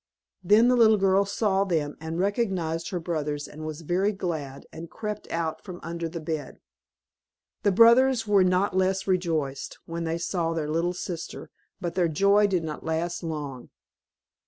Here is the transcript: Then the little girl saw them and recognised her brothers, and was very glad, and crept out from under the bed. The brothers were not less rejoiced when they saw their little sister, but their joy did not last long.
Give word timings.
Then 0.43 0.67
the 0.67 0.75
little 0.75 0.97
girl 0.97 1.25
saw 1.25 1.63
them 1.63 1.95
and 2.01 2.17
recognised 2.17 2.89
her 2.89 2.99
brothers, 2.99 3.47
and 3.47 3.67
was 3.67 3.81
very 3.81 4.11
glad, 4.11 4.65
and 4.73 4.89
crept 4.89 5.29
out 5.29 5.63
from 5.63 5.79
under 5.83 6.09
the 6.09 6.19
bed. 6.19 6.59
The 7.61 7.71
brothers 7.71 8.25
were 8.27 8.43
not 8.43 8.75
less 8.75 9.05
rejoiced 9.05 9.77
when 9.85 10.03
they 10.05 10.17
saw 10.17 10.53
their 10.53 10.71
little 10.71 10.93
sister, 10.93 11.51
but 11.79 11.93
their 11.93 12.07
joy 12.07 12.47
did 12.47 12.63
not 12.63 12.83
last 12.83 13.21
long. 13.21 13.69